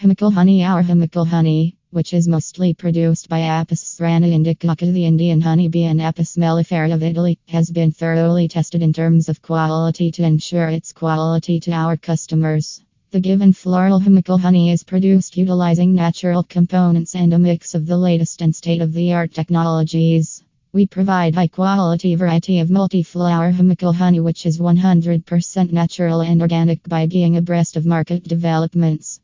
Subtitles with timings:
[0.00, 5.40] Himachal honey or Himachal honey, which is mostly produced by Apis cerana indica, the Indian
[5.40, 10.22] honeybee and Apis mellifera of Italy, has been thoroughly tested in terms of quality to
[10.22, 12.80] ensure its quality to our customers.
[13.10, 17.98] The given floral Himachal honey is produced utilizing natural components and a mix of the
[17.98, 20.44] latest and state of the art technologies.
[20.72, 26.86] We provide high quality variety of multi-flower Himachal honey which is 100% natural and organic
[26.86, 29.16] by being abreast of market developments.